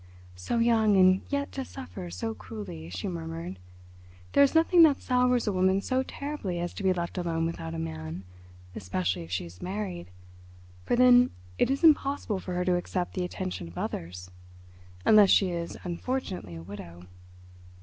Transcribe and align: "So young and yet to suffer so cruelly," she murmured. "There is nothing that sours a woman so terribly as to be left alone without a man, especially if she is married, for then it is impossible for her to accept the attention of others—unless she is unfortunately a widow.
"So 0.35 0.57
young 0.57 0.97
and 0.97 1.21
yet 1.29 1.51
to 1.51 1.63
suffer 1.63 2.09
so 2.09 2.33
cruelly," 2.33 2.89
she 2.89 3.07
murmured. 3.07 3.59
"There 4.31 4.41
is 4.41 4.55
nothing 4.55 4.81
that 4.81 4.99
sours 4.99 5.45
a 5.45 5.51
woman 5.51 5.79
so 5.79 6.01
terribly 6.01 6.59
as 6.59 6.73
to 6.73 6.81
be 6.81 6.91
left 6.91 7.19
alone 7.19 7.45
without 7.45 7.75
a 7.75 7.77
man, 7.77 8.23
especially 8.75 9.21
if 9.21 9.29
she 9.29 9.45
is 9.45 9.61
married, 9.61 10.09
for 10.85 10.95
then 10.95 11.29
it 11.59 11.69
is 11.69 11.83
impossible 11.83 12.39
for 12.39 12.55
her 12.55 12.65
to 12.65 12.77
accept 12.77 13.13
the 13.13 13.23
attention 13.23 13.67
of 13.67 13.77
others—unless 13.77 15.29
she 15.29 15.51
is 15.51 15.77
unfortunately 15.83 16.55
a 16.55 16.63
widow. 16.63 17.05